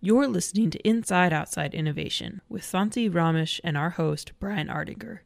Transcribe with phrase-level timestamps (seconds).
[0.00, 5.22] You're listening to Inside Outside Innovation with Santi Ramesh and our host, Brian Ardinger.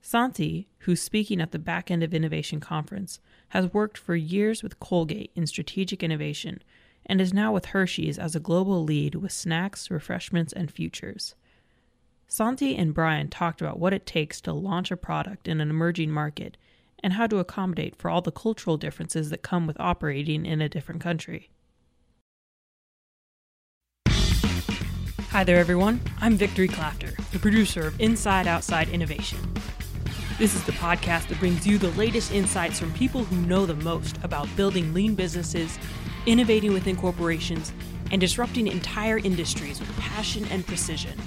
[0.00, 4.78] Santi, who's speaking at the Back End of Innovation conference, has worked for years with
[4.78, 6.62] Colgate in strategic innovation
[7.04, 11.34] and is now with Hershey's as a global lead with snacks, refreshments, and futures.
[12.28, 16.12] Santi and Brian talked about what it takes to launch a product in an emerging
[16.12, 16.56] market
[17.02, 20.68] and how to accommodate for all the cultural differences that come with operating in a
[20.68, 21.50] different country.
[25.36, 26.00] Hi there, everyone.
[26.18, 29.38] I'm Victory Clafter, the producer of Inside Outside Innovation.
[30.38, 33.74] This is the podcast that brings you the latest insights from people who know the
[33.74, 35.78] most about building lean businesses,
[36.24, 37.74] innovating within corporations,
[38.10, 41.20] and disrupting entire industries with passion and precision.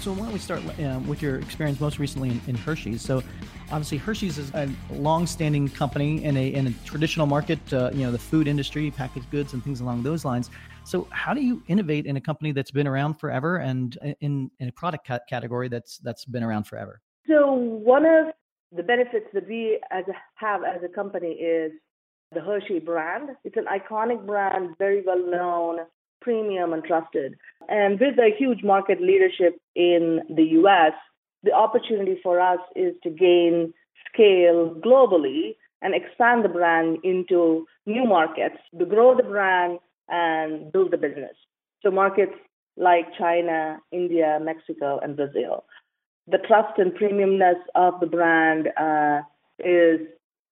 [0.00, 3.00] So why don't we start uh, with your experience most recently in, in Hershey's?
[3.00, 3.22] So
[3.72, 8.12] obviously Hershey's is a long-standing company in a in a traditional market, uh, you know,
[8.12, 10.50] the food industry, packaged goods, and things along those lines.
[10.84, 14.68] So, how do you innovate in a company that's been around forever and in in
[14.68, 17.00] a product category that's that's been around forever?
[17.26, 18.26] So, one of
[18.74, 21.72] the benefits that we as a, have as a company is
[22.32, 23.30] the Hershey brand.
[23.44, 25.78] It's an iconic brand, very well known,
[26.20, 27.36] premium and trusted.
[27.68, 30.92] And with a huge market leadership in the US,
[31.42, 33.72] the opportunity for us is to gain
[34.12, 40.92] scale globally and expand the brand into new markets, to grow the brand and build
[40.92, 41.34] the business.
[41.82, 42.34] So markets
[42.76, 45.64] like China, India, Mexico, and Brazil.
[46.28, 49.22] The trust and premiumness of the brand uh,
[49.58, 50.00] is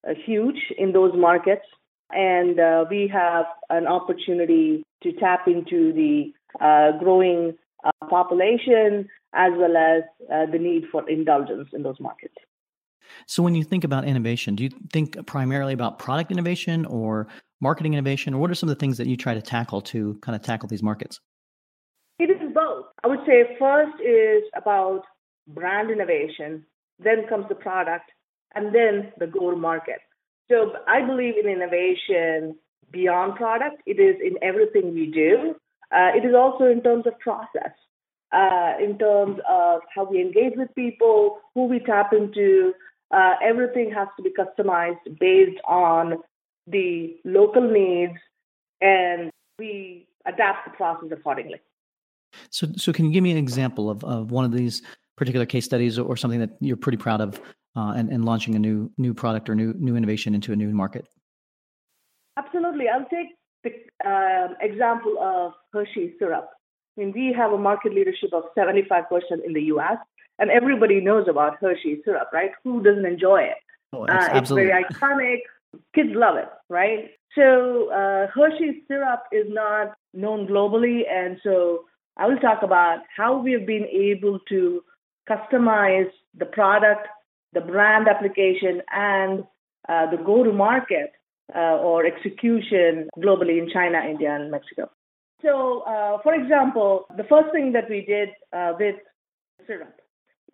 [0.07, 1.67] uh, huge in those markets,
[2.11, 9.53] and uh, we have an opportunity to tap into the uh, growing uh, population as
[9.57, 12.35] well as uh, the need for indulgence in those markets.
[13.27, 17.27] So, when you think about innovation, do you think primarily about product innovation or
[17.61, 20.19] marketing innovation, or what are some of the things that you try to tackle to
[20.23, 21.21] kind of tackle these markets?
[22.19, 22.87] It is both.
[23.03, 25.03] I would say first is about
[25.49, 26.65] brand innovation,
[26.99, 28.11] then comes the product,
[28.55, 29.99] and then the goal market.
[30.49, 32.57] So, I believe in innovation
[32.93, 35.55] beyond product, it is in everything we do.
[35.93, 37.73] Uh, it is also in terms of process
[38.33, 42.73] uh, in terms of how we engage with people, who we tap into.
[43.11, 46.15] Uh, everything has to be customized based on
[46.67, 48.19] the local needs,
[48.81, 51.61] and we adapt the process accordingly.
[52.51, 54.83] So, so can you give me an example of, of one of these
[55.17, 57.41] particular case studies or something that you're pretty proud of
[57.77, 60.71] uh, and, and launching a new new product or new new innovation into a new
[60.71, 61.07] market?
[62.37, 62.87] Absolutely.
[62.89, 63.29] I'll take
[63.65, 66.49] the uh, example of Hershey syrup.
[67.01, 69.05] I mean, we have a market leadership of 75%
[69.45, 69.97] in the US,
[70.39, 72.51] and everybody knows about Hershey syrup, right?
[72.63, 73.57] Who doesn't enjoy it?
[73.93, 75.39] Oh, uh, it's very iconic.
[75.95, 77.11] Kids love it, right?
[77.35, 81.85] So uh, Hershey syrup is not known globally, and so
[82.19, 84.83] I will talk about how we have been able to
[85.29, 87.09] customize the product,
[87.55, 89.45] the brand application, and
[89.89, 91.13] uh, the go-to-market
[91.55, 94.91] uh, or execution globally in China, India, and Mexico.
[95.43, 98.97] So, uh, for example, the first thing that we did uh, with
[99.67, 100.01] syrup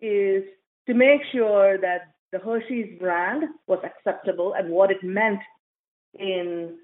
[0.01, 0.43] is
[0.87, 5.39] to make sure that the Hershey's brand was acceptable and what it meant
[6.17, 6.77] in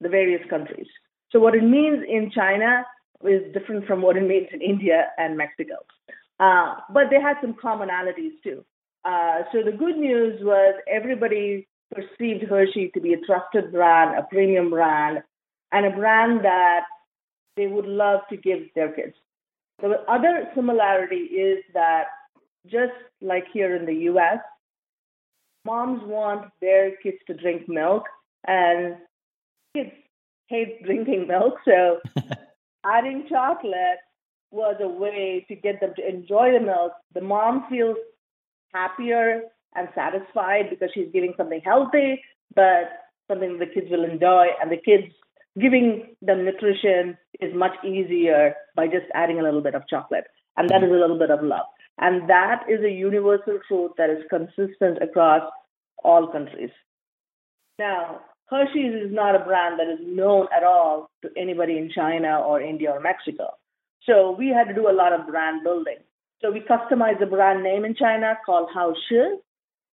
[0.00, 0.86] the various countries.
[1.30, 2.84] So, what it means in China
[3.24, 5.76] is different from what it means in India and Mexico.
[6.40, 8.64] Uh, but they had some commonalities too.
[9.04, 14.22] Uh, so, the good news was everybody perceived Hershey to be a trusted brand, a
[14.22, 15.22] premium brand,
[15.70, 16.84] and a brand that
[17.56, 19.14] they would love to give their kids.
[19.80, 22.04] The other similarity is that
[22.66, 24.38] just like here in the US,
[25.64, 28.04] moms want their kids to drink milk,
[28.46, 28.96] and
[29.74, 29.90] kids
[30.48, 31.54] hate drinking milk.
[31.64, 32.00] So
[32.84, 33.98] adding chocolate
[34.50, 36.92] was a way to get them to enjoy the milk.
[37.14, 37.96] The mom feels
[38.72, 39.42] happier
[39.74, 42.22] and satisfied because she's giving something healthy,
[42.54, 42.90] but
[43.28, 45.12] something the kids will enjoy, and the kids
[45.58, 50.24] giving them nutrition is much easier by just adding a little bit of chocolate.
[50.56, 51.66] And that is a little bit of love.
[51.98, 55.42] And that is a universal truth that is consistent across
[56.04, 56.70] all countries.
[57.78, 62.40] Now, Hershey's is not a brand that is known at all to anybody in China
[62.40, 63.54] or India or Mexico.
[64.04, 65.98] So we had to do a lot of brand building.
[66.40, 69.36] So we customized a brand name in China called Hao Shi,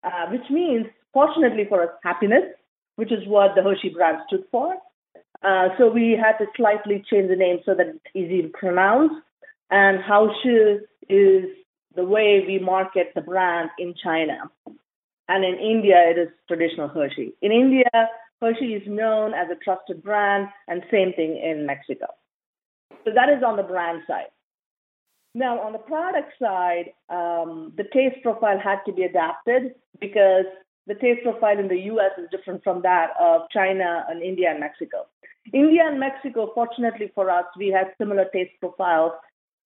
[0.05, 2.44] uh, which means, fortunately for us, happiness,
[2.94, 4.75] which is what the Hershey brand stood for.
[5.42, 9.12] Uh, so we had to slightly change the name so that it's easy to pronounce.
[9.70, 10.78] And Hao Shi
[11.08, 11.44] is
[11.94, 14.50] the way we market the brand in China.
[15.28, 17.32] and in India, it is traditional Hershey.
[17.42, 17.90] In India,
[18.40, 22.06] Hershey is known as a trusted brand, and same thing in Mexico.
[23.04, 24.30] So that is on the brand side.
[25.34, 30.46] Now, on the product side, um, the taste profile had to be adapted because
[30.86, 34.60] the taste profile in the US is different from that of China and India and
[34.60, 35.06] Mexico.
[35.52, 39.12] India and Mexico, fortunately for us, we had similar taste profiles.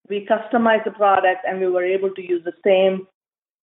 [0.09, 3.07] We customized the product and we were able to use the same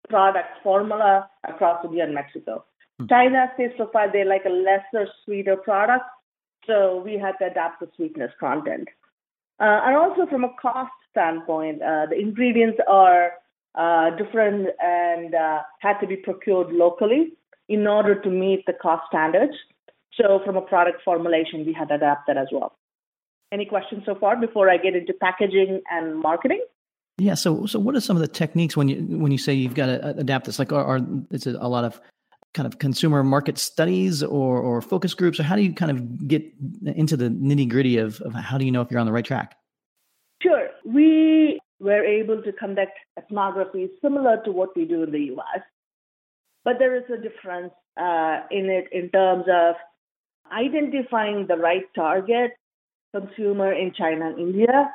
[0.09, 2.65] product formula across India and Mexico.
[3.01, 3.07] Hmm.
[3.07, 6.05] China's taste profile, they like a lesser, sweeter product.
[6.67, 8.89] So we had to adapt the sweetness content.
[9.59, 13.33] Uh, and also from a cost standpoint, uh, the ingredients are
[13.75, 17.33] uh, different and uh, had to be procured locally
[17.69, 19.55] in order to meet the cost standards.
[20.17, 22.73] So from a product formulation, we had to adapt that as well.
[23.53, 26.63] Any questions so far before I get into packaging and marketing?
[27.19, 27.35] Yeah.
[27.35, 29.87] So, so what are some of the techniques when you when you say you've got
[29.87, 30.59] to adapt this?
[30.59, 32.01] Like, are, are is it a lot of
[32.55, 36.27] kind of consumer market studies or or focus groups, or how do you kind of
[36.27, 36.43] get
[36.85, 39.25] into the nitty gritty of, of how do you know if you're on the right
[39.25, 39.57] track?
[40.43, 40.69] Sure.
[40.85, 45.63] We were able to conduct ethnography similar to what we do in the US,
[46.65, 49.77] but there is a difference uh, in it in terms of
[50.53, 52.53] identifying the right target
[53.15, 54.91] consumer in China and India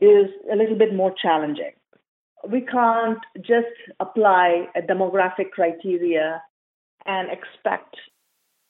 [0.00, 1.72] is a little bit more challenging.
[2.48, 6.42] We can't just apply a demographic criteria
[7.06, 7.96] and expect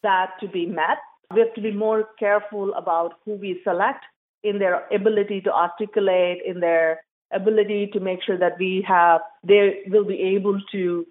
[0.02, 0.98] that to be met.
[1.32, 4.04] We have to be more careful about who we select
[4.42, 7.00] in their ability to articulate, in their
[7.32, 11.06] ability to make sure that we have, they will be able to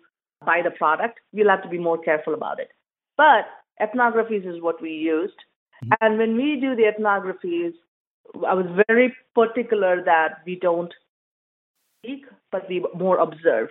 [0.45, 1.19] buy the product.
[1.31, 2.69] We'll have to be more careful about it.
[3.15, 3.45] But
[3.81, 5.39] ethnographies is what we used.
[5.83, 5.93] Mm-hmm.
[6.01, 7.73] And when we do the ethnographies,
[8.47, 10.93] I was very particular that we don't
[11.99, 13.69] speak, but we more observe.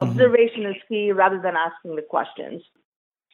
[0.00, 0.10] Mm-hmm.
[0.10, 2.62] Observation is key rather than asking the questions.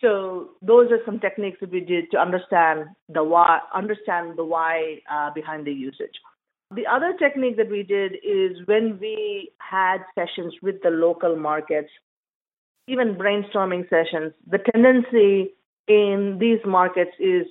[0.00, 5.00] So those are some techniques that we did to understand the why, understand the why
[5.10, 6.14] uh, behind the usage.
[6.74, 11.90] The other technique that we did is when we had sessions with the local markets,
[12.88, 15.54] even brainstorming sessions, the tendency
[15.88, 17.46] in these markets is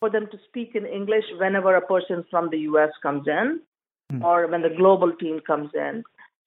[0.00, 3.60] for them to speak in English whenever a person from the US comes in
[4.12, 4.22] mm.
[4.22, 6.02] or when the global team comes in.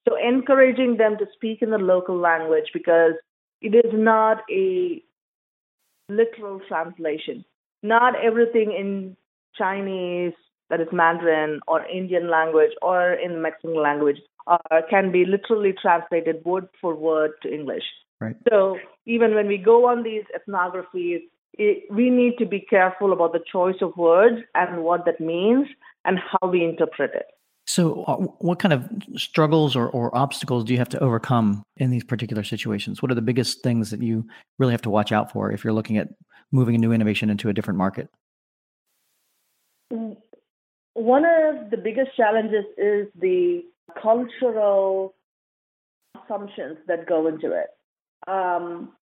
[0.07, 3.13] So encouraging them to speak in the local language because
[3.61, 5.03] it is not a
[6.09, 7.45] literal translation.
[7.83, 9.15] Not everything in
[9.57, 10.33] Chinese,
[10.69, 16.43] that is Mandarin, or Indian language, or in Mexican language uh, can be literally translated
[16.45, 17.83] word for word to English.
[18.19, 18.35] Right.
[18.49, 18.77] So
[19.09, 21.21] even when we go on these ethnographies,
[21.53, 25.67] it, we need to be careful about the choice of words and what that means
[26.05, 27.25] and how we interpret it.
[27.65, 31.89] So, uh, what kind of struggles or, or obstacles do you have to overcome in
[31.89, 33.01] these particular situations?
[33.01, 34.25] What are the biggest things that you
[34.59, 36.09] really have to watch out for if you're looking at
[36.51, 38.09] moving a new innovation into a different market?
[40.93, 43.63] One of the biggest challenges is the
[44.01, 45.15] cultural
[46.15, 47.67] assumptions that go into it.
[48.29, 48.93] Um,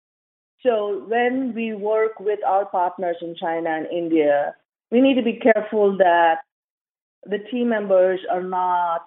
[0.63, 4.55] so when we work with our partners in China and India,
[4.91, 6.39] we need to be careful that
[7.25, 9.03] the team members are not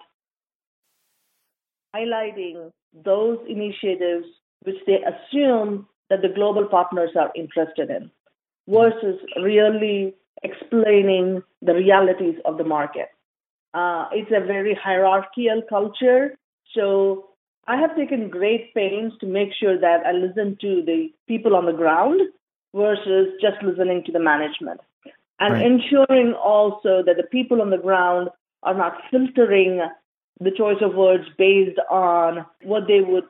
[1.94, 2.70] highlighting
[3.04, 4.26] those initiatives
[4.62, 8.10] which they assume that the global partners are interested in
[8.68, 13.08] versus really explaining the realities of the market.
[13.72, 16.36] Uh, it's a very hierarchical culture.
[16.74, 17.30] So
[17.66, 21.66] I have taken great pains to make sure that I listen to the people on
[21.66, 22.20] the ground
[22.74, 24.80] versus just listening to the management.
[25.38, 25.66] And right.
[25.66, 28.28] ensuring also that the people on the ground
[28.62, 29.80] are not filtering
[30.38, 33.24] the choice of words based on what they would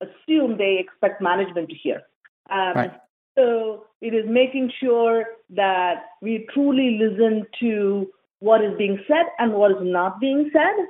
[0.00, 2.02] assume they expect management to hear.
[2.50, 3.00] Um, right.
[3.36, 9.52] So it is making sure that we truly listen to what is being said and
[9.52, 10.86] what is not being said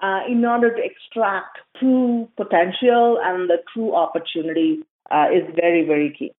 [0.00, 6.14] uh, in order to extract true potential and the true opportunity uh, is very, very
[6.16, 6.32] key.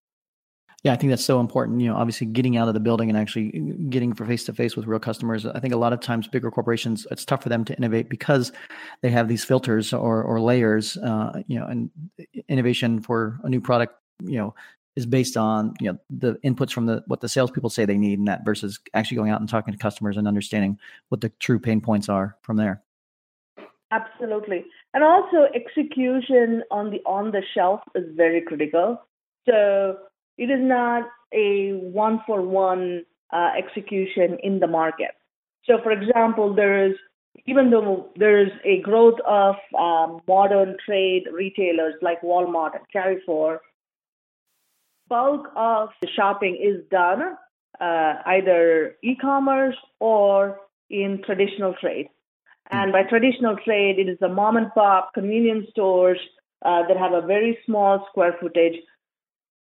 [0.83, 1.81] Yeah, I think that's so important.
[1.81, 3.49] You know, obviously getting out of the building and actually
[3.89, 5.43] getting for face to face with real customers.
[5.43, 8.51] I think a lot of times bigger corporations, it's tough for them to innovate because
[9.01, 10.95] they have these filters or, or layers.
[10.97, 11.89] Uh, you know, and
[12.47, 14.53] innovation for a new product, you know,
[14.95, 18.19] is based on you know the inputs from the what the salespeople say they need,
[18.19, 20.77] and that versus actually going out and talking to customers and understanding
[21.09, 22.83] what the true pain points are from there.
[23.91, 24.65] Absolutely.
[24.93, 29.01] And also execution on the on the shelf is very critical.
[29.47, 29.97] So
[30.37, 35.11] it is not a one for one execution in the market.
[35.65, 36.95] So for example, there is
[37.45, 43.61] even though there is a growth of um, modern trade retailers like Walmart and Carrefour,
[45.07, 47.21] bulk of the shopping is done
[47.79, 52.07] uh, either e-commerce or in traditional trade.
[52.71, 56.19] And by traditional trade, it is the mom and pop convenience stores
[56.63, 58.75] uh, that have a very small square footage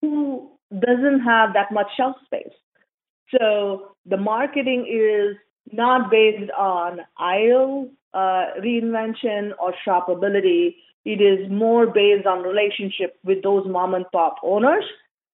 [0.01, 2.53] who doesn't have that much shelf space.
[3.37, 5.37] So the marketing is
[5.73, 10.77] not based on aisle uh, reinvention or shoppability.
[11.05, 14.85] It is more based on relationship with those mom and pop owners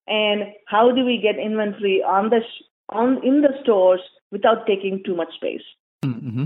[0.06, 5.02] and how do we get inventory on the sh- on in the stores without taking
[5.04, 5.62] too much space.
[6.04, 6.44] Mm-hmm.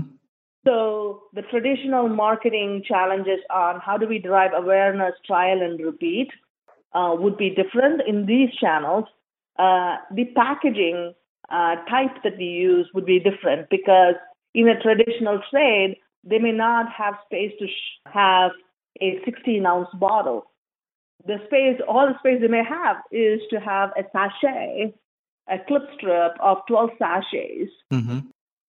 [0.65, 6.29] So the traditional marketing challenges on how do we drive awareness, trial, and repeat
[6.93, 9.05] uh, would be different in these channels.
[9.59, 11.13] Uh, the packaging
[11.49, 14.15] uh, type that we use would be different because
[14.53, 18.51] in a traditional trade, they may not have space to sh- have
[19.01, 20.45] a 16 ounce bottle.
[21.25, 24.93] The space, all the space they may have is to have a sachet,
[25.49, 27.71] a clip strip of 12 sachets.
[27.91, 28.19] Mm-hmm.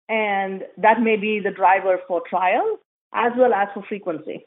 [0.09, 2.79] And that may be the driver for trial
[3.15, 4.47] as well as for frequency.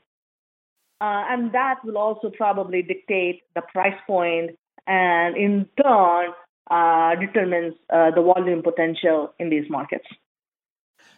[1.00, 4.52] Uh, and that will also probably dictate the price point
[4.88, 6.32] and in turn
[6.70, 10.08] uh, determines uh, the volume potential in these markets.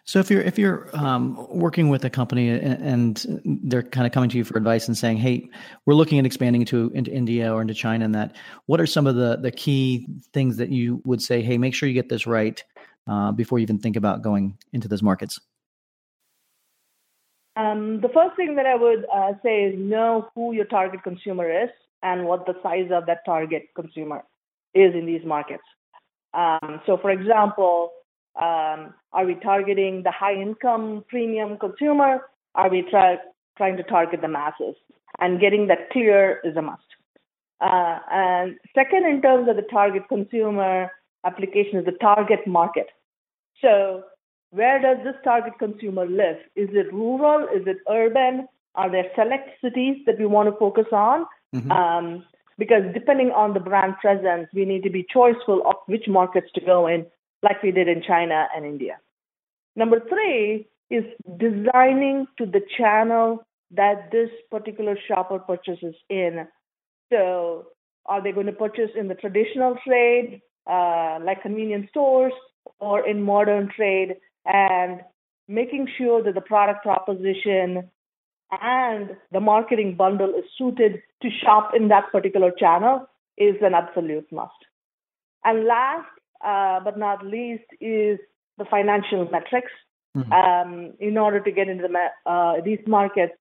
[0.03, 4.11] So if you're if you're um, working with a company and, and, they're kind of
[4.11, 5.49] coming to you for advice and saying, "Hey,
[5.85, 9.05] we're looking at expanding into into India or into China," and that, what are some
[9.05, 11.43] of the the key things that you would say?
[11.43, 12.63] Hey, make sure you get this right
[13.09, 15.39] uh, before you even think about going into those markets.
[17.55, 21.63] Um, the first thing that I would uh, say is know who your target consumer
[21.63, 21.69] is
[22.03, 24.23] and what the size of that target consumer
[24.73, 25.63] is in these markets.
[26.33, 27.91] Um, so, for example,
[28.39, 32.21] um, are we targeting the high income premium consumer?
[32.55, 33.17] Are we try,
[33.57, 34.75] trying to target the masses?
[35.19, 36.83] And getting that clear is a must.
[37.59, 40.91] Uh, and second, in terms of the target consumer
[41.25, 42.87] application, is the target market.
[43.61, 44.03] So,
[44.51, 46.37] where does this target consumer live?
[46.55, 47.47] Is it rural?
[47.49, 48.47] Is it urban?
[48.75, 51.25] Are there select cities that we want to focus on?
[51.55, 51.71] Mm-hmm.
[51.71, 52.23] Um,
[52.57, 56.61] because depending on the brand presence, we need to be choiceful of which markets to
[56.61, 57.05] go in
[57.41, 58.97] like we did in China and India.
[59.75, 61.05] Number three is
[61.37, 66.47] designing to the channel that this particular shopper purchases in.
[67.11, 67.67] So,
[68.05, 72.33] are they going to purchase in the traditional trade, uh, like convenience stores,
[72.79, 74.15] or in modern trade?
[74.45, 75.01] And
[75.47, 77.89] making sure that the product proposition
[78.51, 84.31] and the marketing bundle is suited to shop in that particular channel is an absolute
[84.31, 84.53] must.
[85.43, 86.07] And last
[86.43, 88.19] uh, but not least, is
[88.57, 89.71] the financial metrics.
[90.17, 90.31] Mm-hmm.
[90.31, 93.33] Um, in order to get into the, uh, these markets,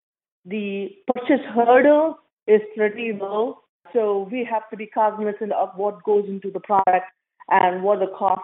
[0.45, 3.61] the purchase hurdle is pretty low.
[3.93, 7.07] So we have to be cognizant of what goes into the product
[7.49, 8.43] and what the cost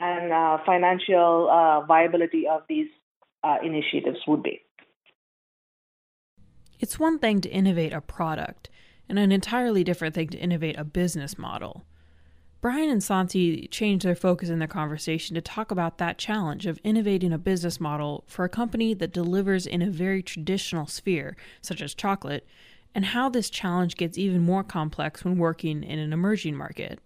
[0.00, 2.88] and uh, financial uh, viability of these
[3.44, 4.60] uh, initiatives would be.
[6.78, 8.70] It's one thing to innovate a product,
[9.08, 11.84] and an entirely different thing to innovate a business model.
[12.62, 16.78] Brian and Santi changed their focus in their conversation to talk about that challenge of
[16.84, 21.80] innovating a business model for a company that delivers in a very traditional sphere, such
[21.80, 22.46] as chocolate,
[22.94, 26.98] and how this challenge gets even more complex when working in an emerging market.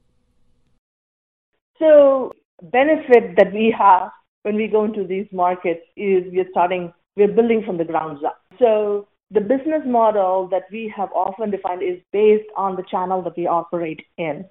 [1.79, 2.33] So,
[2.63, 4.11] benefit that we have
[4.43, 8.41] when we go into these markets is we're starting, we're building from the ground up.
[8.59, 13.37] So, the business model that we have often defined is based on the channel that
[13.37, 14.45] we operate in.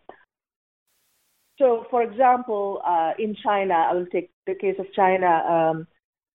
[1.60, 5.28] So, for example, uh, in China, I will take the case of China.
[5.28, 5.88] Um,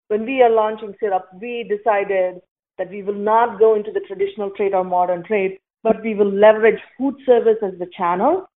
[0.07, 2.41] when we are launching syrup, we decided
[2.79, 6.31] that we will not go into the traditional trade or modern trade, but we will
[6.31, 8.49] leverage food service as the channel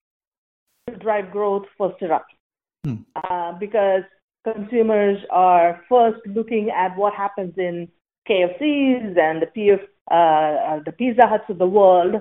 [0.87, 2.25] to drive growth for syrup.
[2.85, 2.95] Hmm.
[3.15, 4.03] Uh, because
[4.43, 7.87] consumers are first looking at what happens in
[8.27, 12.15] KFCs and the, PF, uh, uh, the Pizza Huts of the world,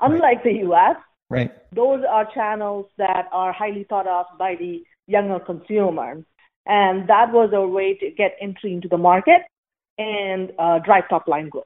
[0.00, 0.44] unlike right.
[0.44, 0.96] the US,
[1.30, 1.52] Right.
[1.74, 6.24] Those are channels that are highly thought of by the younger consumer.
[6.66, 9.42] And that was a way to get entry into the market
[9.98, 11.64] and uh, drive top line growth.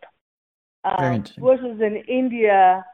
[0.84, 2.84] Uh, versus in India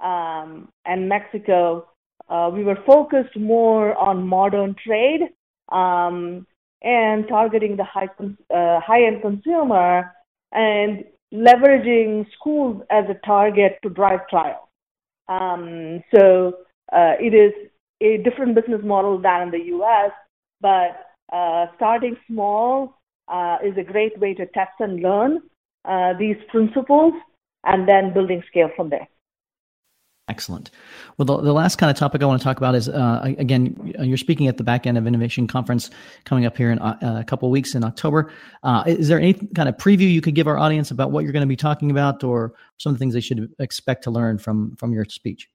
[0.00, 1.86] um, and Mexico,
[2.28, 5.22] uh, we were focused more on modern trade
[5.70, 6.46] um,
[6.82, 8.08] and targeting the high
[8.54, 10.12] uh, high end consumer
[10.52, 14.68] and leveraging schools as a target to drive trial.
[15.28, 16.58] Um, so
[16.92, 17.52] uh, it is
[18.00, 20.12] a different business model than in the US,
[20.60, 22.96] but uh, starting small
[23.28, 25.40] uh, is a great way to test and learn
[25.84, 27.12] uh, these principles
[27.64, 29.08] and then building scale from there.
[30.28, 30.72] Excellent.
[31.16, 33.94] Well, the, the last kind of topic I want to talk about is uh, again,
[34.00, 35.88] you're speaking at the Back End of Innovation Conference
[36.24, 38.32] coming up here in uh, a couple weeks in October.
[38.64, 41.32] Uh, is there any kind of preview you could give our audience about what you're
[41.32, 44.36] going to be talking about, or some of the things they should expect to learn
[44.36, 45.48] from from your speech?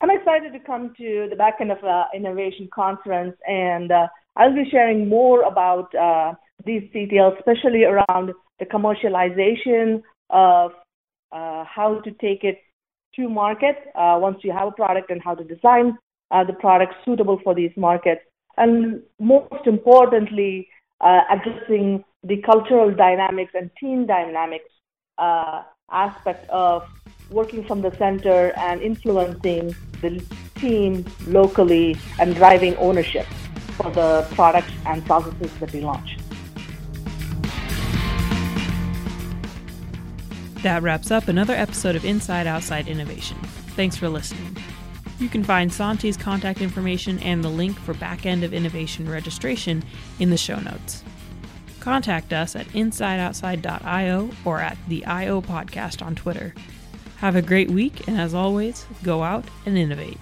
[0.00, 4.54] I'm excited to come to the Back End of uh, Innovation Conference, and uh, I'll
[4.54, 6.32] be sharing more about uh,
[6.64, 10.72] these details, especially around the commercialization of
[11.34, 12.58] uh, how to take it
[13.16, 15.98] to market uh, once you have a product and how to design
[16.30, 18.22] uh, the product suitable for these markets.
[18.56, 20.68] And most importantly,
[21.00, 24.70] uh, addressing the cultural dynamics and team dynamics
[25.18, 26.88] uh, aspect of
[27.30, 30.24] working from the center and influencing the
[30.56, 33.26] team locally and driving ownership
[33.76, 36.16] for the products and processes that we launch.
[40.64, 43.36] That wraps up another episode of Inside Outside Innovation.
[43.76, 44.56] Thanks for listening.
[45.18, 49.84] You can find Santi's contact information and the link for Backend of Innovation registration
[50.20, 51.04] in the show notes.
[51.80, 56.54] Contact us at insideoutside.io or at the IO podcast on Twitter.
[57.18, 60.18] Have a great week, and as always, go out and innovate.